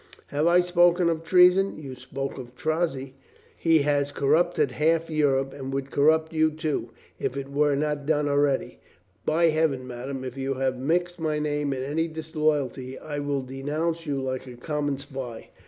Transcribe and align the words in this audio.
"Have 0.29 0.47
I 0.47 0.61
spoken 0.61 1.09
of 1.09 1.23
treason?" 1.23 1.77
"You 1.77 1.93
spoke 1.93 2.39
of 2.39 2.53
Strozzi. 2.55 3.13
He 3.55 3.83
has 3.83 4.11
corrupted 4.11 4.71
half 4.71 5.11
Europe. 5.11 5.53
And 5.53 5.71
would 5.71 5.91
corrupt 5.91 6.33
you, 6.33 6.49
too, 6.49 6.89
if 7.19 7.37
it 7.37 7.51
were 7.51 7.75
not 7.75 8.07
done 8.07 8.27
already. 8.27 8.79
By 9.27 9.49
Heaven, 9.49 9.85
madame, 9.85 10.23
if 10.23 10.35
you 10.37 10.55
have 10.55 10.75
mixed 10.79 11.19
my 11.19 11.37
name 11.37 11.71
in 11.71 11.83
any 11.83 12.07
disloyalty, 12.07 12.97
I 12.97 13.19
will 13.19 13.43
denounce 13.43 14.07
you 14.07 14.19
like 14.19 14.47
a 14.47 14.55
common 14.57 14.97
spy." 14.97 15.49